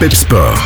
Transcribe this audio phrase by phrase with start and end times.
[0.00, 0.56] Pep Sport.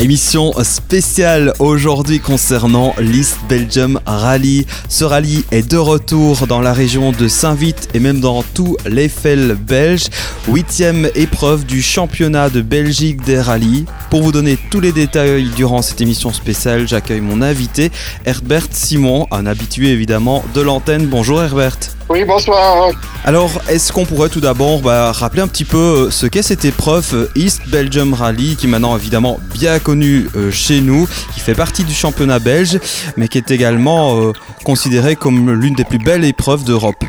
[0.00, 4.66] Émission spéciale aujourd'hui concernant l'East Belgium Rally.
[4.88, 9.58] Ce rallye est de retour dans la région de Saint-Vite et même dans tout l'Eiffel
[9.60, 10.06] belge.
[10.48, 13.84] Huitième épreuve du championnat de Belgique des rallyes.
[14.08, 17.92] Pour vous donner tous les détails durant cette émission spéciale, j'accueille mon invité
[18.24, 21.08] Herbert Simon, un habitué évidemment de l'antenne.
[21.08, 21.76] Bonjour Herbert.
[22.08, 22.90] Oui, bonsoir.
[23.24, 26.64] Alors, est-ce qu'on pourrait tout d'abord bah, rappeler un petit peu euh, ce qu'est cette
[26.64, 31.38] épreuve euh, East Belgium Rally, qui est maintenant évidemment bien connue euh, chez nous, qui
[31.38, 32.80] fait partie du championnat belge,
[33.16, 34.32] mais qui est également
[34.64, 37.04] considérée comme l'une des plus belles épreuves d'Europe?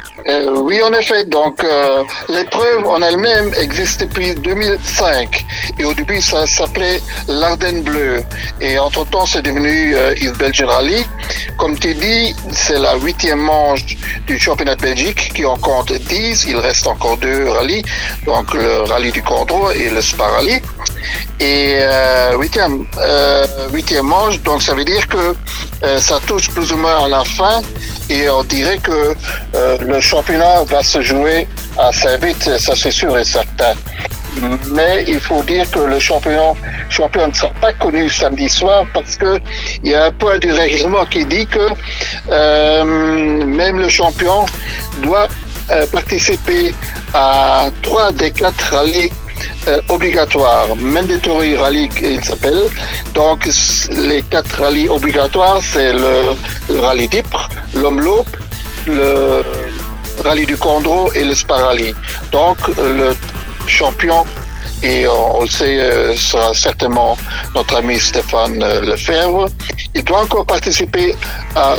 [0.63, 1.25] Oui, en effet.
[1.25, 1.65] Donc,
[2.29, 5.45] l'épreuve en elle-même existe depuis 2005.
[5.79, 8.23] Et au début, ça s'appelait l'Ardenne Bleu.
[8.61, 11.05] Et entre-temps, c'est devenu East Belgium Rally.
[11.57, 16.45] Comme tu dis, c'est la huitième manche du championnat belge qui en compte 10.
[16.49, 17.83] Il reste encore deux rallyes,
[18.25, 20.61] donc le rallye du Condro et le Spa Rally.
[21.39, 25.35] Et euh, huitième, euh, huitième manche, donc ça veut dire que
[25.83, 27.61] euh, ça touche plus ou moins à la fin
[28.09, 29.15] et on dirait que
[29.81, 31.47] le championnat va se jouer
[31.77, 33.73] assez vite, ça c'est sûr et certain.
[34.71, 36.55] Mais il faut dire que le champion,
[36.89, 39.39] champion ne sera pas connu samedi soir parce que
[39.83, 41.67] il y a un point du règlement qui dit que
[42.29, 44.45] euh, même le champion
[45.01, 45.27] doit
[45.71, 46.73] euh, participer
[47.13, 49.11] à trois des quatre rallyes
[49.67, 52.63] euh, obligatoires, mandatory rally il s'appelle.
[53.13, 53.47] Donc
[53.91, 58.27] les quatre rallyes obligatoires, c'est le, rallye d'Ypres, l'Omloop,
[58.87, 59.43] le
[60.23, 61.93] rallye du Condro et le Spa Rally.
[62.31, 63.13] Donc le
[63.67, 64.25] champion
[64.81, 67.17] et on, le sait, euh, sera certainement
[67.55, 69.47] notre ami Stéphane Lefebvre.
[69.95, 71.15] Il doit encore participer
[71.55, 71.75] à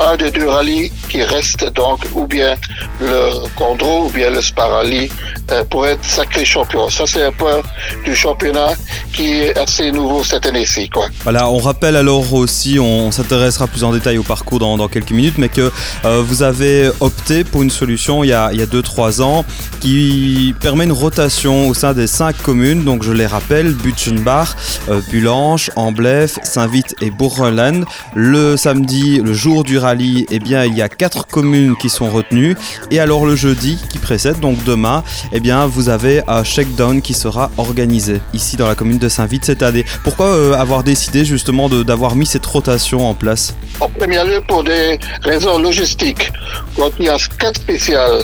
[0.00, 2.54] un des deux rallyes qui reste donc ou bien
[3.00, 5.10] le Condro ou bien le Sparali
[5.50, 6.88] euh, pour être sacré champion.
[6.90, 7.60] Ça, c'est un point
[8.04, 8.74] du championnat
[9.12, 10.90] qui est assez nouveau cette année-ci.
[11.22, 15.38] Voilà, on rappelle alors aussi, on, s'intéressera plus en détail au parcours dans, quelques minutes,
[15.38, 15.72] mais que
[16.04, 19.44] euh, vous avez opté pour une solution il y a 2-3 ans
[19.80, 22.84] qui permet une rotation au sein des 5 communes.
[22.84, 24.48] Donc je les rappelle, Butchenbach,
[24.88, 27.82] euh, Bulanche, Amblève, Saint-Vite et Bourreland.
[28.14, 29.87] Le samedi, le jour du rallye,
[30.30, 32.56] eh bien, il y a 4 communes qui sont retenues.
[32.90, 37.14] Et alors le jeudi qui précède, donc demain, eh bien, vous avez un shakedown qui
[37.14, 39.84] sera organisé ici dans la commune de Saint-Vite cette année.
[40.04, 43.54] Pourquoi euh, avoir décidé justement d'avoir mis cette rotation en place?
[43.80, 46.30] En premier lieu, pour des raisons logistiques.
[46.76, 46.90] Quand
[47.38, 48.22] 4 spéciales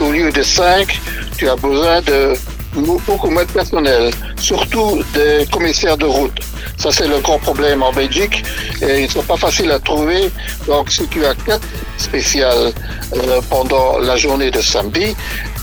[0.00, 1.00] au lieu de 5,
[1.36, 2.34] tu as besoin de
[2.74, 6.38] beaucoup moins de personnel, surtout des commissaires de route.
[6.76, 8.42] Ça, c'est le grand problème en Belgique
[8.82, 10.30] et ils ne sont pas faciles à trouver.
[10.66, 11.66] Donc, si tu as quatre
[11.98, 12.72] spéciales
[13.14, 15.14] euh, pendant la journée de samedi,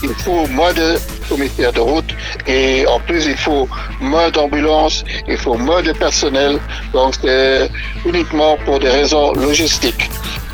[0.02, 0.96] il faut moins de
[1.28, 2.10] commissaires de route
[2.46, 3.68] et en plus, il faut
[4.00, 6.58] moins d'ambulances, il faut moins de personnel.
[6.92, 7.70] Donc, c'est
[8.06, 10.10] uniquement pour des raisons logistiques.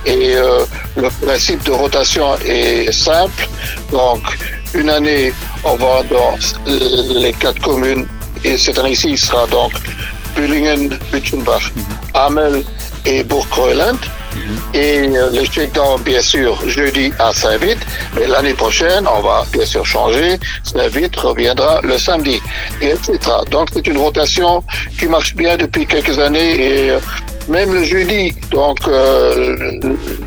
[0.06, 0.64] Et euh,
[0.96, 3.48] le principe de rotation est simple.
[3.90, 4.22] Donc,
[4.74, 5.32] une année,
[5.64, 6.36] on va dans
[7.14, 8.06] les quatre communes
[8.44, 9.72] et cette année-ci, il sera donc
[10.36, 11.72] Bullingen, Bütchenbach,
[12.12, 12.62] Hamel
[13.06, 13.98] et bourg mhm.
[14.74, 17.78] Et euh, le shakedown, bien sûr, jeudi à Saint-Vite.
[18.16, 20.38] Mais l'année prochaine, on va bien sûr changer.
[20.62, 22.40] Saint-Vite reviendra le samedi,
[22.80, 23.18] et etc.
[23.50, 24.62] Donc, c'est une rotation
[24.98, 26.98] qui marche bien depuis quelques années et euh,
[27.48, 29.56] même le jeudi, donc euh,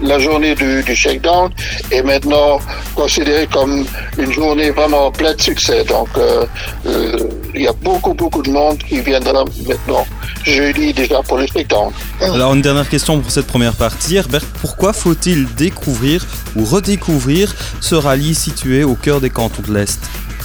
[0.01, 1.51] la journée du, du shakedown
[1.91, 2.59] est maintenant
[2.95, 3.85] considérée comme
[4.17, 5.83] une journée vraiment pleine de succès.
[5.83, 6.45] Donc euh,
[6.85, 7.17] euh,
[7.55, 10.05] il y a beaucoup beaucoup de monde qui viendra maintenant
[10.43, 11.91] jeudi déjà pour le shakedown.
[12.21, 17.95] Alors une dernière question pour cette première partie, Herbert, pourquoi faut-il découvrir ou redécouvrir ce
[17.95, 19.99] rallye situé au cœur des cantons de l'Est?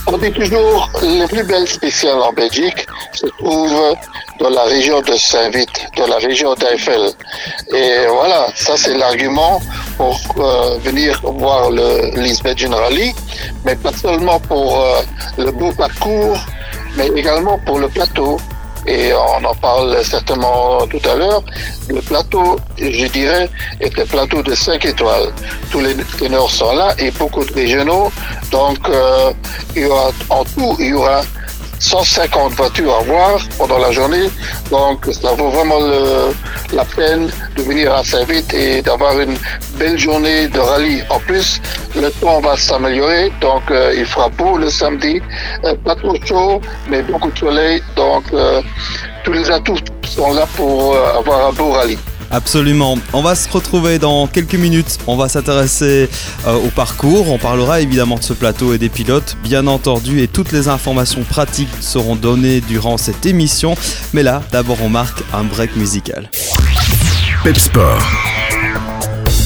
[0.06, 3.96] On dit toujours les plus belles spéciales en Belgique se trouvent
[4.40, 7.10] dans la région de Saint-Vite, dans la région d'Eiffel.
[7.72, 9.60] Et voilà, ça c'est l'argument
[9.96, 13.14] pour euh, venir voir le Lisbeth Rally,
[13.64, 15.02] mais pas seulement pour euh,
[15.38, 16.38] le beau parcours,
[16.96, 18.38] mais également pour le plateau
[18.86, 21.42] et on en parle certainement tout à l'heure.
[21.88, 23.48] Le plateau, je dirais,
[23.80, 25.32] est un plateau de 5 étoiles.
[25.70, 28.10] Tous les ténors sont là et beaucoup de régionaux.
[28.50, 29.32] Donc, euh,
[29.76, 31.22] il y aura, en tout, il y aura
[31.82, 34.30] 150 voitures à voir pendant la journée.
[34.70, 35.80] Donc, ça vaut vraiment
[36.72, 39.36] la peine de venir à Saint-Vite et d'avoir une
[39.76, 41.02] belle journée de rallye.
[41.10, 41.60] En plus,
[41.96, 43.32] le temps va s'améliorer.
[43.40, 45.20] Donc, euh, il fera beau le samedi.
[45.64, 47.82] Euh, pas trop chaud, mais beaucoup de soleil.
[47.96, 48.62] Donc, euh,
[49.24, 51.98] tous les atouts sont là pour avoir un beau rallye.
[52.32, 52.96] Absolument.
[53.12, 54.98] On va se retrouver dans quelques minutes.
[55.06, 56.08] On va s'intéresser
[56.46, 57.30] euh, au parcours.
[57.30, 61.22] On parlera évidemment de ce plateau et des pilotes, bien entendu, et toutes les informations
[61.24, 63.74] pratiques seront données durant cette émission.
[64.14, 66.30] Mais là, d'abord, on marque un break musical.
[67.44, 68.02] Pep Sport.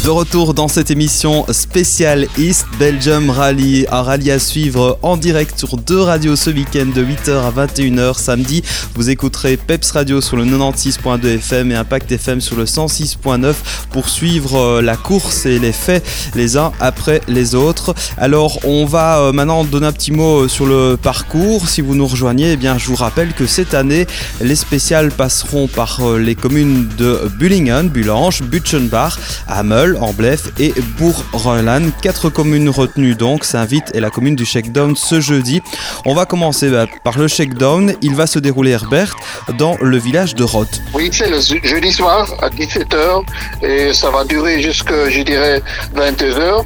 [0.06, 5.58] De retour dans cette émission spéciale East Belgium Rally, un rallye à suivre en direct
[5.58, 8.62] sur deux radios ce week-end de 8h à 21h samedi.
[8.94, 13.54] Vous écouterez Peps Radio sur le 96.2 FM et Impact FM sur le 106.9
[13.90, 16.06] pour suivre euh, la course et les faits
[16.36, 17.92] les uns après les autres.
[18.16, 21.68] Alors on va euh, maintenant donner un petit mot euh, sur le parcours.
[21.68, 24.06] Si vous nous rejoignez, eh bien je vous rappelle que cette année
[24.40, 29.18] les spéciales passeront par les communes de Bullingen, Bulange, Butchenbach,
[29.48, 31.90] Hamel, Amblef et Bourg-Roland.
[32.02, 35.62] Quatre communes retenues donc s'invitent et la commune du Shakedown ce jeudi.
[36.04, 37.94] On va commencer bah, par le Shakedown.
[38.02, 39.14] Il va se dérouler Herbert
[39.58, 40.80] dans le village de Roth.
[40.94, 43.22] Oui, c'est le jeudi soir à 17h
[43.62, 45.62] et ça va durer jusqu'à, je dirais,
[45.94, 46.64] 22h.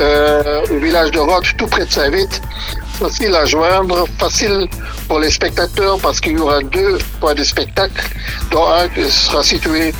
[0.00, 2.42] Euh, au village de Roth, tout près de Saint-Vite
[2.96, 4.68] facile à joindre, facile
[5.06, 8.02] pour les spectateurs parce qu'il y aura deux points de spectacle,
[8.50, 9.92] dont un qui sera situé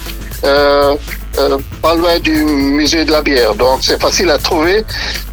[0.45, 0.97] euh,
[1.39, 3.55] euh, pas loin du musée de la bière.
[3.55, 4.85] Donc c'est facile à trouver.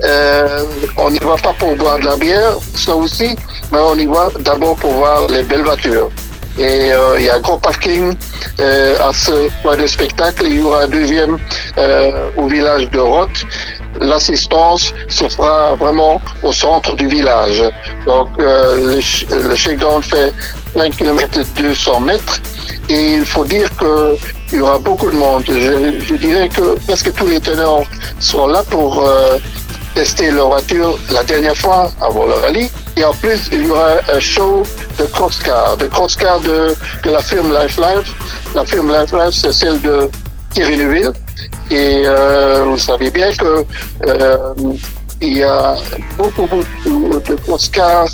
[0.03, 0.63] Euh,
[0.97, 3.35] on n'y va pas pour boire de la bière, ça aussi,
[3.71, 6.09] mais on y va d'abord pour voir les belles voitures.
[6.57, 8.15] Et euh, il y a un gros parking
[8.59, 10.43] à ce point de spectacle.
[10.45, 11.37] Il y aura un deuxième
[12.37, 13.45] au village de Roth.
[13.99, 17.63] L'assistance se fera vraiment au centre du village.
[18.05, 18.99] Donc le,
[19.49, 20.33] le shakedown fait
[20.79, 22.41] 1 km 200 mètres.
[22.93, 24.15] Et il faut dire que
[24.51, 25.43] il y aura beaucoup de monde.
[25.47, 27.81] Je, dirais que presque tous les teneurs
[28.19, 29.39] sont là pour euh,
[29.95, 32.69] tester leur voiture la dernière fois avant le rallye.
[32.95, 34.61] Et en plus, il y aura un show
[34.99, 38.13] de crosscar, de crosscar de, de la firme Life Life.
[38.53, 40.07] La firme Life Life, c'est celle de
[40.51, 41.13] Thierry Neuville.
[41.71, 43.65] Et euh, vous savez bien que
[44.05, 44.53] euh,
[45.19, 45.77] il y a
[46.15, 48.09] beaucoup, beaucoup de crosscars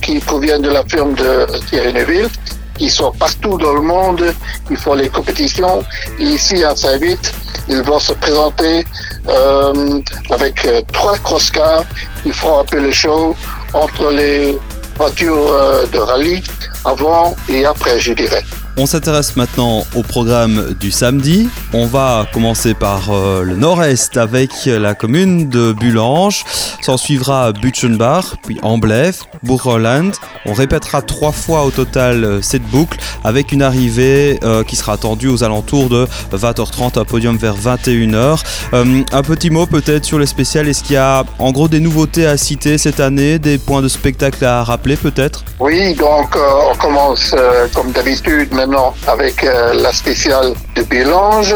[0.00, 2.30] qui proviennent de la firme de Thierry Neuville
[2.78, 4.34] qui sont partout dans le monde,
[4.68, 5.84] qui font les compétitions.
[6.18, 7.32] Et ici à Saint-Vite,
[7.68, 8.84] ils vont se présenter
[9.28, 10.00] euh,
[10.30, 11.84] avec euh, trois cross-cars.
[12.24, 13.34] Ils feront un peu le show
[13.72, 14.58] entre les
[14.96, 16.42] voitures euh, de rallye
[16.84, 18.42] avant et après, je dirais.
[18.76, 21.48] On s'intéresse maintenant au programme du samedi.
[21.72, 26.44] On va commencer par euh, le nord-est avec la commune de Bulange.
[26.82, 30.10] S'en suivra Butchenbach, puis Amblève, Bourg-Roland.
[30.44, 34.94] On répétera trois fois au total euh, cette boucle avec une arrivée euh, qui sera
[34.94, 38.40] attendue aux alentours de 20h30, un podium vers 21h.
[38.72, 40.66] un petit mot peut-être sur les spéciales.
[40.66, 43.88] Est-ce qu'il y a en gros des nouveautés à citer cette année, des points de
[43.88, 45.44] spectacle à rappeler peut-être?
[45.60, 47.34] Oui, donc on commence
[47.72, 51.54] comme d'habitude maintenant avec euh, la spéciale de Bélange.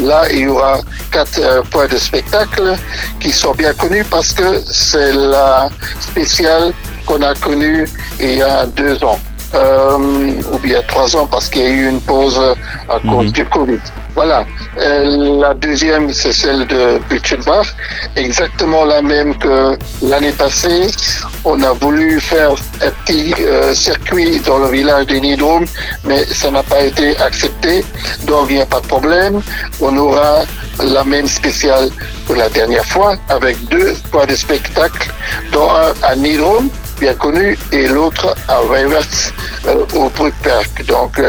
[0.00, 0.78] Là, il y aura
[1.10, 2.76] quatre euh, points de spectacle
[3.20, 5.68] qui sont bien connus parce que c'est la
[6.00, 6.72] spéciale
[7.06, 7.86] qu'on a connue
[8.20, 9.18] il y a deux ans.
[9.54, 12.40] Euh, ou bien trois ans parce qu'il y a eu une pause
[12.88, 13.32] à cause mhm.
[13.32, 13.80] du Covid.
[14.14, 14.46] Voilà.
[14.78, 17.74] Euh, la deuxième, c'est celle de Butchenbach,
[18.16, 20.86] exactement la même que l'année passée.
[21.44, 25.64] On a voulu faire un petit euh, circuit dans le village des Nidrum,
[26.04, 27.84] mais ça n'a pas été accepté,
[28.26, 29.42] donc il n'y a pas de problème.
[29.80, 30.42] On aura
[30.82, 31.90] la même spéciale
[32.28, 35.10] que la dernière fois, avec deux points de spectacle,
[35.52, 36.68] dont un à Nidrum,
[37.00, 39.32] bien connu, et l'autre à Weivers
[39.66, 40.86] euh, au Brugberg.
[40.86, 41.20] Donc,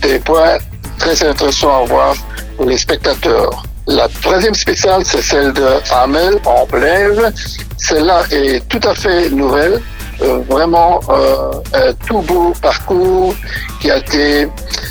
[0.00, 0.58] des points
[1.00, 2.14] très intéressant à voir
[2.56, 3.64] pour les spectateurs.
[3.86, 7.32] La troisième spéciale, c'est celle de Hamel en Blève.
[7.78, 9.80] Celle-là est tout à fait nouvelle.
[10.22, 13.34] Euh, vraiment euh, un tout beau parcours
[13.80, 14.46] qui a été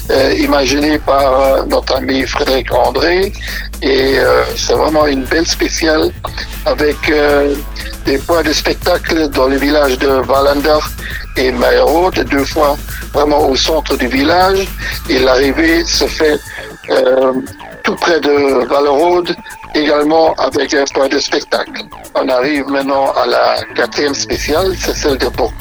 [0.09, 3.31] euh, imaginé par notre ami Frédéric André
[3.83, 4.17] et
[4.55, 6.11] c'est vraiment une belle spéciale
[6.65, 6.97] avec
[8.05, 10.79] des points de spectacle dans le village de Wallander
[11.37, 12.77] et Mayerode, deux fois
[13.13, 14.67] vraiment au centre du village
[15.09, 16.39] et l'arrivée se fait
[17.83, 19.35] tout près de Vallerode,
[19.75, 21.83] également avec un point de spectacle.
[22.15, 25.53] On arrive maintenant à la quatrième spéciale, c'est celle de Port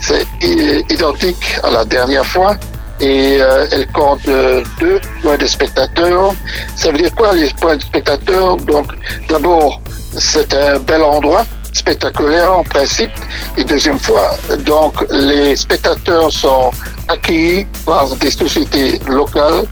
[0.00, 2.56] C'est identique à la dernière fois
[3.00, 6.34] et euh, elle compte deux points de spectateurs.
[6.76, 8.56] Ça veut dire quoi les points de spectateurs?
[8.58, 8.86] Donc
[9.28, 9.80] d'abord,
[10.18, 13.10] c'est un bel endroit spectaculaire en principe.
[13.56, 16.70] Et deuxième fois, donc les spectateurs sont
[17.08, 19.64] accueillis par des sociétés locales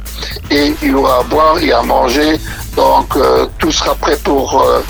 [0.50, 2.38] et il y aura à boire et à manger.
[2.76, 4.80] Donc euh, tout sera prêt pour euh,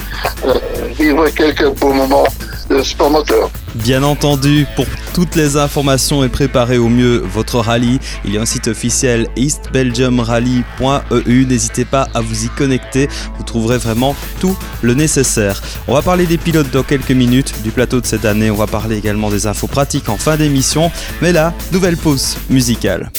[0.47, 0.55] euh,
[0.99, 2.27] vivre quelques beaux moments
[2.69, 3.51] de sport moteur.
[3.83, 8.43] Bien entendu, pour toutes les informations et préparer au mieux votre rallye, il y a
[8.43, 11.47] un site officiel eastbelgiumrally.eu.
[11.47, 13.09] N'hésitez pas à vous y connecter,
[13.39, 15.63] vous trouverez vraiment tout le nécessaire.
[15.89, 18.67] On va parler des pilotes dans quelques minutes, du plateau de cette année, on va
[18.67, 23.11] parler également des infos pratiques en fin d'émission, mais là, nouvelle pause musicale.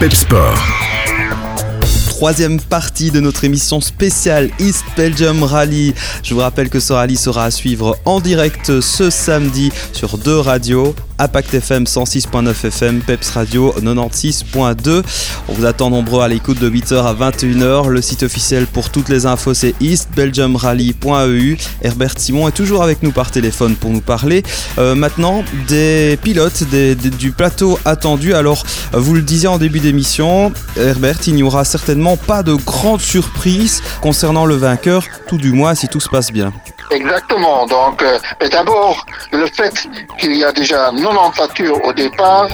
[0.00, 0.58] Pepsport
[2.14, 5.94] troisième partie de notre émission spéciale East Belgium Rally.
[6.22, 10.38] Je vous rappelle que ce rallye sera à suivre en direct ce samedi sur deux
[10.38, 15.02] radios, Impact FM 106.9 FM, Peps Radio 96.2.
[15.48, 17.88] On vous attend nombreux à l'écoute de 8h à 21h.
[17.88, 21.56] Le site officiel pour toutes les infos c'est eastbelgiumrally.eu.
[21.82, 24.42] Herbert Simon est toujours avec nous par téléphone pour nous parler
[24.78, 28.34] euh, maintenant des pilotes du plateau attendu.
[28.34, 33.00] Alors, vous le disiez en début d'émission, Herbert, il n'y aura certainement pas de grande
[33.00, 36.52] surprise concernant le vainqueur, tout du moins si tout se passe bien.
[36.94, 37.66] Exactement.
[37.66, 38.18] Donc, euh,
[38.50, 42.48] d'abord, le fait qu'il y a déjà 90 voitures au départ,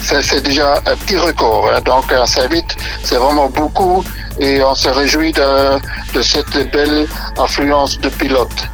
[0.00, 1.70] c'est déjà un petit record.
[1.70, 1.80] Hein.
[1.84, 4.02] Donc, assez vite, c'est vraiment beaucoup
[4.40, 7.06] et on se réjouit de, cette belle
[7.36, 8.68] influence de pilote.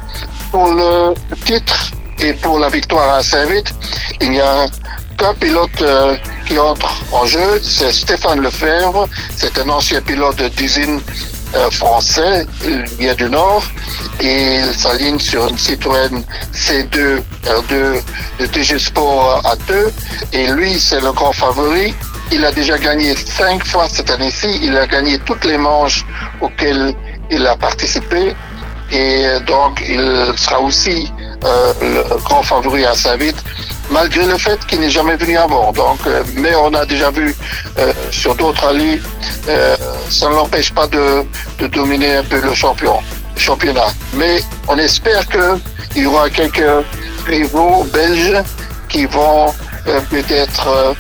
[0.53, 3.75] Pour le titre et pour la victoire à Saint-Vite,
[4.21, 4.67] il n'y a
[5.19, 9.09] qu'un pilote euh, qui entre en jeu, c'est Stéphane Lefebvre.
[9.37, 11.38] C'est un ancien pilote d'usine euh,
[11.71, 13.63] français, il vient du Nord
[14.21, 18.03] et il s'aligne sur une Citroën C2 R2
[18.41, 19.91] de TG Sport A2
[20.33, 21.95] et lui c'est le grand favori.
[22.31, 26.05] Il a déjà gagné cinq fois cette année-ci, il a gagné toutes les manches
[26.41, 26.95] auxquelles
[27.31, 28.35] il a participé.
[28.91, 31.13] Et donc il sera aussi
[31.45, 33.43] euh, le grand favori à Saint-Vite
[33.91, 35.73] malgré le fait qu'il n'est jamais venu avant.
[35.73, 37.35] Donc, euh, mais on a déjà vu
[37.79, 39.01] euh, sur d'autres rallyes,
[39.49, 39.77] euh,
[40.11, 41.25] ça ne l'empêche pas de,
[41.59, 42.99] de, dominer un peu le champion,
[43.37, 43.89] championnat.
[44.15, 46.85] Mais on espère qu'il y aura quelques
[47.27, 48.43] rivaux belges
[48.89, 49.53] qui vont
[50.11, 50.95] peut-être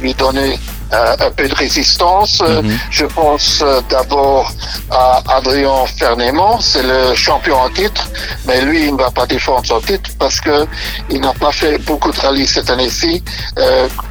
[0.00, 2.42] lui donner euh, un peu de résistance.
[2.42, 2.78] Euh, mhm.
[2.90, 4.52] Je pense euh, d'abord
[4.90, 8.08] à Adrien Fernément, c'est le champion en titre,
[8.46, 10.66] mais lui, il ne va pas défendre son titre parce que
[11.10, 13.22] il n'a pas fait beaucoup de rallyes cette année-ci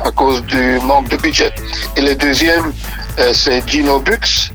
[0.04, 1.54] à cause du manque de budget.
[1.96, 2.74] Et le deuxième,
[3.34, 4.52] c'est Gino Bux,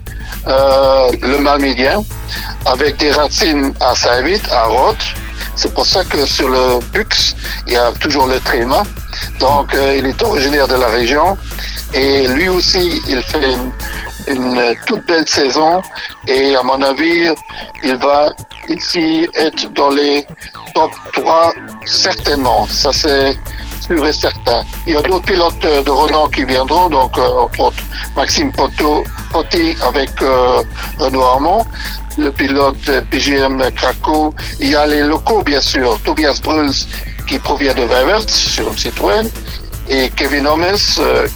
[0.47, 2.02] le Malmidien,
[2.64, 4.97] avec des racines à Saint-Vite, à Roth.
[5.54, 7.35] C'est pour ça que sur le Bux,
[7.66, 8.83] il y a toujours le tréma.
[9.40, 11.37] Donc, il est originaire de la région.
[11.95, 13.55] Et lui aussi, il fait
[14.28, 15.83] une, toute belle saison.
[16.26, 17.28] Et à mon avis,
[17.83, 18.31] il va
[18.69, 20.26] ici être dans les
[20.75, 21.52] top 3
[21.85, 22.66] certainement.
[22.66, 23.37] Ça c'est
[23.81, 24.62] sûr et certain.
[24.87, 27.71] Il y a d'autres pilotes de Renault qui viendront, donc euh,
[28.16, 30.62] Maxime Poteau, Potti avec euh,
[30.99, 31.66] Renault Armand,
[32.19, 34.35] le pilote PGM Krakow.
[34.61, 36.87] Il y a les locaux bien sûr, Tobias Bruls
[37.26, 39.28] qui provient de Weivert sur une Citroën
[39.88, 41.26] et Kevin Holmes euh,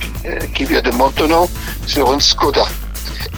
[0.54, 1.48] qui vient de Montano
[1.86, 2.66] sur une Skoda.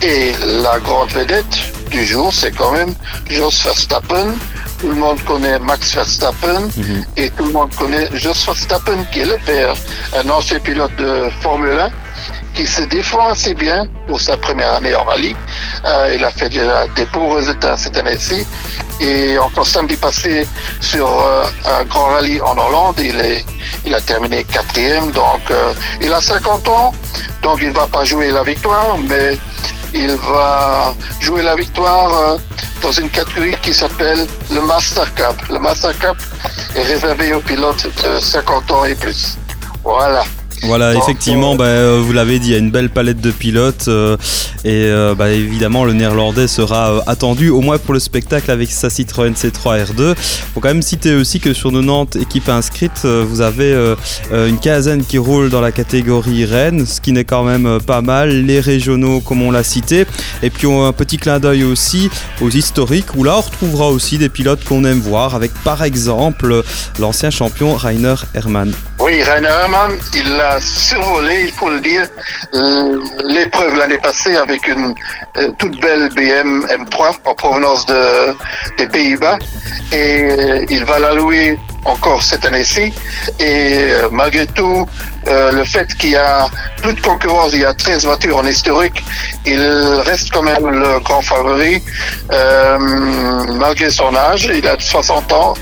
[0.01, 1.57] Et la grande vedette
[1.91, 2.93] du jour, c'est quand même
[3.29, 4.33] Jos Verstappen.
[4.79, 7.05] Tout le monde connaît Max Verstappen mhm.
[7.15, 9.75] et tout le monde connaît Jos Verstappen qui est le père,
[10.17, 11.89] un ancien pilote de Formule 1
[12.53, 15.35] qui se défend assez bien pour sa première année en rallye.
[15.85, 18.45] Euh, il a fait déjà des bons résultats cette année-ci.
[18.99, 20.47] Et encore samedi passé
[20.79, 23.45] sur euh, un grand rallye en Hollande, il, est,
[23.85, 25.11] il a terminé quatrième.
[25.11, 26.93] Donc euh, il a 50 ans,
[27.41, 29.37] donc il ne va pas jouer la victoire, mais
[29.93, 32.37] il va jouer la victoire
[32.81, 35.35] dans une catégorie qui s'appelle le Master Cup.
[35.49, 36.17] Le Master Cup
[36.75, 39.37] est réservé aux pilotes de 50 ans et plus.
[39.83, 40.23] Voilà.
[40.65, 43.89] Voilà, effectivement, bah, euh, vous l'avez dit, il y a une belle palette de pilotes
[43.89, 44.15] euh,
[44.63, 48.89] et euh, bah, évidemment le néerlandais sera attendu au moins pour le spectacle avec sa
[48.89, 50.15] Citroën C3 R2.
[50.53, 53.75] Faut quand même citer aussi que sur 90 équipes inscrites, vous avez
[54.31, 58.29] une quinzaine qui roule dans la catégorie Rennes, ce qui n'est quand même pas mal.
[58.45, 60.05] Les régionaux, comme on l'a cité,
[60.41, 62.09] et puis on un petit clin d'œil aussi
[62.41, 66.63] aux historiques où là on retrouvera aussi des pilotes qu'on aime voir, avec par exemple
[66.99, 68.73] l'ancien champion Rainer Hermann.
[68.99, 72.07] Oui, Rainer Hermann, il a survolé, il faut le dire,
[72.53, 74.93] euh, l'épreuve l'année passée avec une
[75.37, 78.35] euh, toute belle BM M3 en provenance de,
[78.77, 79.37] des Pays-Bas.
[79.91, 82.93] Et euh, il va la louer encore cette année-ci.
[83.39, 84.87] Et malgré tout,
[85.25, 86.47] le fait qu'il y a
[86.81, 89.03] plus de concurrence, il y a 13 voitures en historique,
[89.45, 89.61] il
[90.05, 91.81] reste quand même le grand favori,
[92.29, 94.49] malgré son âge.
[94.53, 95.53] Il a 60 ans,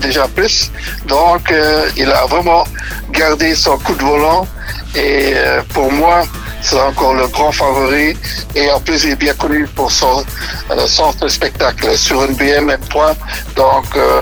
[0.00, 0.70] déjà plus.
[1.06, 1.52] Donc,
[1.96, 2.64] il a vraiment
[3.12, 4.46] gardé son coup de volant.
[4.94, 6.22] Et euh, pour moi,
[6.62, 8.16] c'est encore le grand favori.
[8.54, 10.24] Et en plus, il est bien connu pour son
[10.70, 13.14] euh, sens de spectacle sur une BM M3.
[13.56, 14.20] Donc, euh,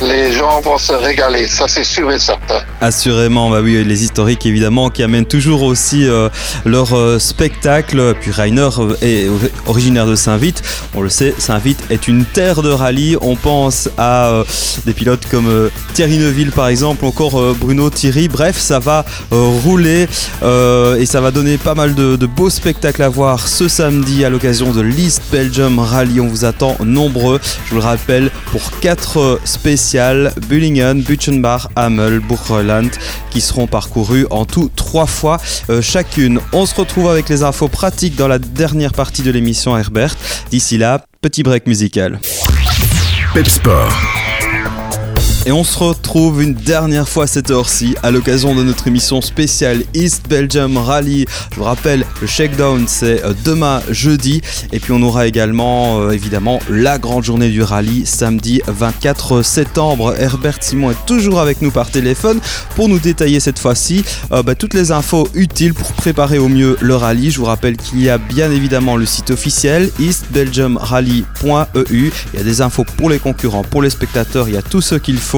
[0.00, 2.60] les gens vont se régaler, ça c'est sûr et certain.
[2.80, 6.28] Assurément, bah oui, les historiques évidemment qui amènent toujours aussi euh,
[6.64, 8.14] leur euh, spectacle.
[8.20, 8.68] Puis Rainer
[9.02, 9.26] est
[9.66, 10.62] originaire de Saint-Vite.
[10.94, 13.16] On le sait, Saint-Vite est une terre de rallye.
[13.20, 14.44] On pense à euh,
[14.86, 18.28] des pilotes comme Thierry Neuville par exemple, encore Bruno Thierry.
[18.28, 20.08] Bref, ça va rouler
[20.42, 24.72] et ça va donner pas mal de, beaux spectacles à voir ce samedi à l'occasion
[24.72, 26.20] de l'East Belgium Rally.
[26.20, 27.40] On vous attend nombreux.
[27.66, 29.83] Je vous le rappelle pour quatre spéciales
[30.48, 32.90] Bullingen, Butchenbach, Hamel, Burgerland
[33.30, 36.40] qui seront parcourus en tout trois fois euh, chacune.
[36.52, 40.16] On se retrouve avec les infos pratiques dans la dernière partie de l'émission Herbert.
[40.50, 42.20] D'ici là, petit break musical.
[43.34, 44.13] Pep Sport.
[45.46, 49.82] Et on se retrouve une dernière fois cette heure-ci à l'occasion de notre émission spéciale
[49.92, 51.26] East Belgium Rally.
[51.50, 54.40] Je vous rappelle, le shakedown c'est euh, demain jeudi.
[54.72, 60.14] Et puis on aura également euh, évidemment la grande journée du rallye samedi 24 septembre.
[60.18, 62.40] Herbert Simon est toujours avec nous par téléphone
[62.74, 66.78] pour nous détailler cette fois-ci euh, bah, toutes les infos utiles pour préparer au mieux
[66.80, 67.30] le rallye.
[67.30, 72.12] Je vous rappelle qu'il y a bien évidemment le site officiel eastbelgiumrally.eu.
[72.32, 74.80] Il y a des infos pour les concurrents, pour les spectateurs, il y a tout
[74.80, 75.33] ce qu'il faut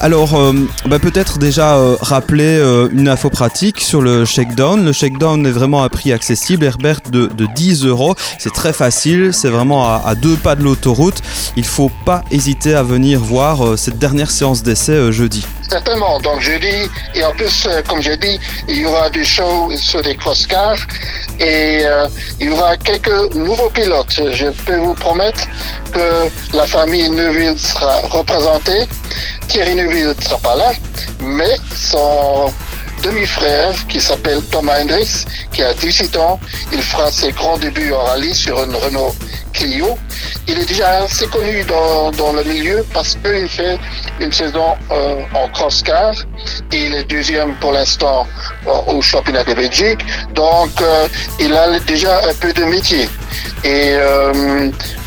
[0.00, 0.52] alors, euh,
[0.86, 4.84] bah, peut-être déjà euh, rappeler euh, une info pratique sur le shakedown.
[4.84, 8.14] Le shakedown est vraiment à prix accessible, Herbert, de, 10 euros.
[8.38, 11.20] C'est très facile, c'est vraiment à, deux pas de l'autoroute.
[11.56, 15.44] Il faut pas hésiter à venir voir cette dernière séance d'essai jeudi.
[15.68, 16.20] Certainement.
[16.20, 18.38] Donc jeudi, et en plus, comme j'ai dit,
[18.68, 20.78] il y aura du show sur des cross-cars
[21.40, 21.84] et
[22.40, 24.20] il y aura quelques nouveaux pilotes.
[24.32, 25.46] Je peux vous promettre
[25.92, 28.86] que la famille Neuville sera représentée.
[29.48, 30.72] Thierry Neuville ne sera pas là,
[31.20, 32.52] mais son
[33.02, 36.40] demi-frère qui s'appelle Thomas Hendricks, qui a 18 ans,
[36.72, 39.14] il fera ses grands débuts en rallye sur une Renault
[39.52, 39.98] Clio.
[40.48, 43.78] Il est déjà assez connu dans, dans le milieu parce qu'il fait
[44.20, 46.14] une saison euh, en cross-car.
[46.72, 48.26] Il est deuxième pour l'instant
[48.66, 50.00] euh, au championnat de Belgique.
[50.34, 51.06] Donc, euh,
[51.38, 53.08] il a déjà un peu de métier.
[53.64, 53.96] Et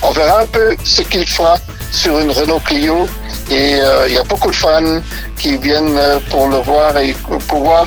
[0.02, 1.58] on verra un peu ce qu'il fera
[1.92, 3.08] sur une Renault Clio
[3.50, 5.02] et euh, il y a beaucoup de fans
[5.38, 7.16] qui viennent euh, pour le voir et
[7.48, 7.86] pour voir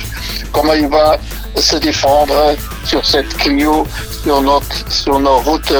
[0.52, 1.18] comment il va
[1.56, 3.86] se défendre sur cette Clio
[4.22, 5.72] sur, notre, sur nos routes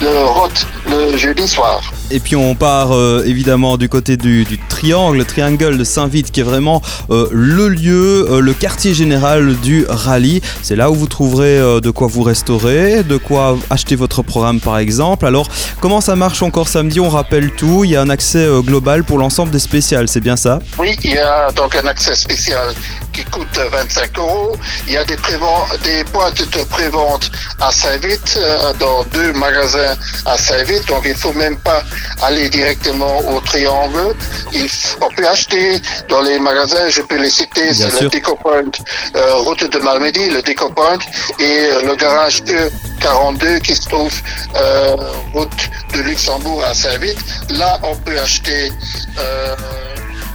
[0.00, 1.80] de route le jeudi soir.
[2.12, 6.40] Et puis on part euh, évidemment du côté du, triangle, le triangle de Saint-Vite qui
[6.40, 10.42] est vraiment euh, le lieu, euh, le quartier général du rallye.
[10.62, 14.76] C'est là où vous trouverez de quoi vous restaurer, de quoi acheter votre programme par
[14.76, 15.24] exemple.
[15.24, 15.48] Alors
[15.80, 17.00] comment ça marche encore samedi?
[17.00, 20.36] On rappelle tout, il y a un accès global pour l'ensemble des spéciales, c'est bien
[20.36, 20.58] ça?
[20.78, 22.74] Oui, il y a donc un accès spécial
[23.14, 24.56] qui coûte 25 euros.
[24.86, 28.38] Il y a des, des points de prévente à Saint-Vite,
[28.78, 29.96] dans deux magasins
[30.26, 31.82] à Saint-Vite, donc il faut même pas
[32.22, 34.14] aller directement au triangle.
[34.52, 34.68] Il,
[35.00, 38.70] on peut acheter dans les magasins, je peux les citer, c'est le DecoPoint,
[39.16, 40.98] euh, route de Malmedy, le DecoPoint,
[41.38, 44.14] et euh, le garage E42 qui se trouve
[44.56, 44.96] euh,
[45.32, 47.18] route de Luxembourg à Saint-Vite.
[47.50, 48.72] Là, on peut acheter
[49.18, 49.56] euh,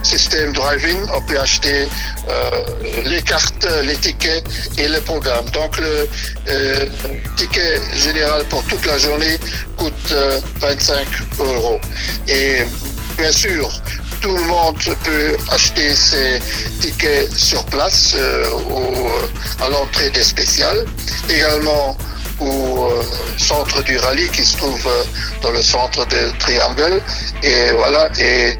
[0.08, 1.86] système driving, on peut acheter
[2.28, 2.50] euh,
[3.04, 4.42] les cartes, les tickets
[4.78, 5.44] et le programme.
[5.50, 6.08] Donc le
[6.48, 6.86] euh,
[7.36, 9.36] ticket général pour toute la journée
[9.76, 10.14] coûte
[10.60, 11.06] 25
[11.40, 11.80] euh, euros.
[12.26, 12.62] Et
[13.18, 13.68] bien sûr,
[14.22, 16.40] tout le monde peut acheter ses
[16.80, 18.16] tickets sur place
[19.60, 20.86] à l'entrée des spéciales.
[21.28, 21.98] Également
[22.40, 22.92] au
[23.36, 24.88] centre du rallye qui se trouve
[25.42, 27.02] dans le centre de Triangle.
[27.42, 28.56] Et voilà, et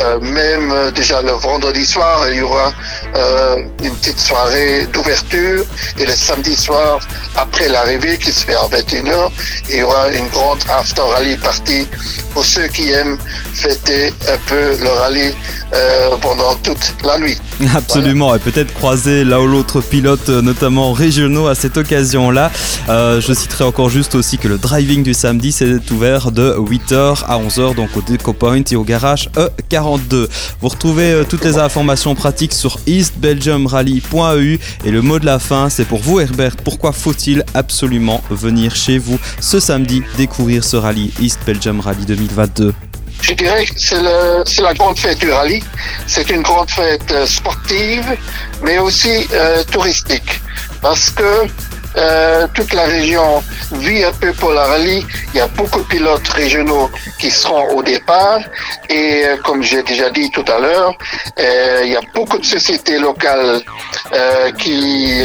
[0.00, 2.72] euh, même euh, déjà le vendredi soir, il y aura
[3.14, 5.64] euh, une petite soirée d'ouverture.
[5.98, 6.98] Et le samedi soir,
[7.36, 9.30] après l'arrivée qui se fait à 21h,
[9.70, 11.86] il y aura une grande after rally party
[12.32, 13.18] pour ceux qui aiment
[13.52, 15.34] fêter un peu le rallye
[15.74, 17.36] euh, pendant toute la nuit.
[17.74, 22.52] Absolument, et peut-être croiser là ou l'autre pilote, euh, notamment régionaux, à cette occasion-là.
[22.88, 27.24] Euh, je citerai encore juste aussi que le driving du samedi, c'est ouvert de 8h
[27.26, 30.28] à 11h, donc au Deco Point et au garage E42.
[30.60, 35.84] Vous retrouvez toutes les informations pratiques sur eastbelgiumrally.eu et le mot de la fin, c'est
[35.84, 41.40] pour vous Herbert, pourquoi faut-il absolument venir chez vous ce samedi découvrir ce rallye East
[41.46, 42.74] Belgium Rally 2022
[43.24, 45.62] je dirais que c'est la grande fête du rallye.
[46.06, 48.04] C'est une grande fête euh, sportive,
[48.62, 50.42] mais aussi euh, touristique.
[50.82, 51.46] Parce que
[51.96, 55.06] euh, toute la région vit un peu pour la rallye.
[55.32, 58.40] Il y a beaucoup de pilotes régionaux qui seront au départ.
[58.90, 60.92] Et comme j'ai déjà dit tout à l'heure,
[61.38, 63.62] il y a beaucoup de sociétés locales
[64.58, 65.22] qui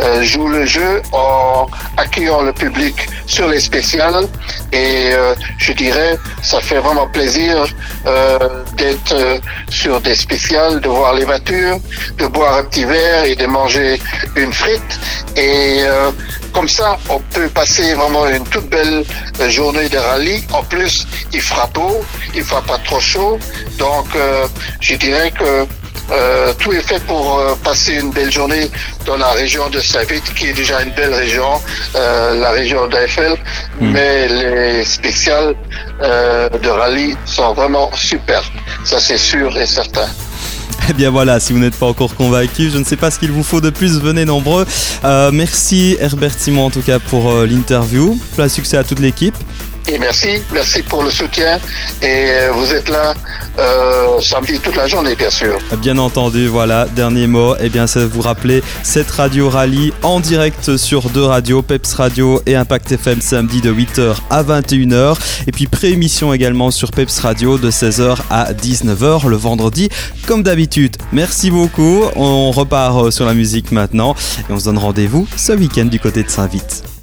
[0.00, 2.94] euh, joue le jeu en accueillant le public
[3.26, 4.26] sur les spéciales.
[4.72, 7.66] Et euh, je dirais, ça fait vraiment plaisir
[8.06, 11.78] euh, d'être euh, sur des spéciales, de voir les voitures,
[12.18, 14.00] de boire un petit verre et de manger
[14.36, 15.00] une frite.
[15.36, 16.10] Et euh,
[16.52, 19.04] comme ça, on peut passer vraiment une toute belle
[19.48, 20.44] journée de rallye.
[20.52, 22.04] En plus, il fera beau,
[22.34, 23.38] il fera pas trop chaud.
[23.78, 24.06] Donc,
[24.80, 25.66] je dirais que
[26.10, 28.70] euh, tout est fait pour euh, passer une belle journée
[29.06, 31.60] dans la région de Saint-Vite, qui est déjà une belle région,
[31.96, 33.36] euh, la région d'Eiffel.
[33.80, 35.54] Mais les spéciales
[36.00, 38.42] de rallye sont vraiment super.
[38.84, 40.06] Ça, c'est sûr et certain.
[40.88, 43.32] Eh bien voilà, si vous n'êtes pas encore convaincu, je ne sais pas ce qu'il
[43.32, 44.66] vous faut de plus, venez nombreux.
[45.32, 48.18] Merci Herbert Simon en tout cas pour l'interview.
[48.36, 49.36] Plein succès à toute l'équipe.
[49.86, 51.58] Et merci, merci pour le soutien.
[52.02, 53.14] Et vous êtes là
[53.58, 55.58] euh, samedi toute la journée, bien sûr.
[55.78, 60.76] Bien entendu, voilà, dernier mot, eh bien c'est vous rappeler cette radio rallye en direct
[60.76, 65.16] sur deux radios, Peps Radio et Impact FM samedi de 8h à 21h
[65.46, 69.88] et puis pré-émission également sur Peps Radio de 16h à 19h le vendredi
[70.26, 70.96] comme d'habitude.
[71.12, 74.16] Merci beaucoup, on repart euh, sur la musique maintenant
[74.48, 76.93] et on se donne rendez-vous ce week-end du côté de Saint-Vite.